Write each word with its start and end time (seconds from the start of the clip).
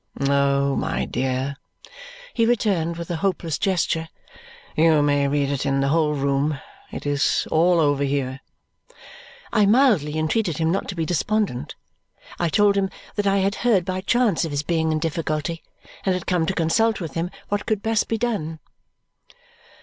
"Oh, 0.19 0.75
my 0.75 1.05
dear," 1.05 1.57
he 2.33 2.47
returned 2.47 2.97
with 2.97 3.11
a 3.11 3.17
hopeless 3.17 3.59
gesture. 3.59 4.09
"You 4.75 5.03
may 5.03 5.27
read 5.27 5.51
it 5.51 5.63
in 5.63 5.79
the 5.79 5.89
whole 5.89 6.15
room. 6.15 6.59
It 6.91 7.05
is 7.05 7.47
all 7.51 7.79
over 7.79 8.03
here." 8.03 8.39
I 9.53 9.67
mildly 9.67 10.17
entreated 10.17 10.57
him 10.57 10.71
not 10.71 10.87
to 10.87 10.95
be 10.95 11.05
despondent. 11.05 11.75
I 12.39 12.49
told 12.49 12.77
him 12.77 12.89
that 13.15 13.27
I 13.27 13.37
had 13.45 13.53
heard 13.61 13.85
by 13.85 14.01
chance 14.01 14.43
of 14.43 14.49
his 14.49 14.63
being 14.63 14.91
in 14.91 14.97
difficulty 14.97 15.61
and 16.03 16.15
had 16.15 16.25
come 16.25 16.47
to 16.47 16.55
consult 16.55 16.99
with 16.99 17.13
him 17.13 17.29
what 17.49 17.67
could 17.67 17.83
best 17.83 18.07
be 18.07 18.17
done. 18.17 18.57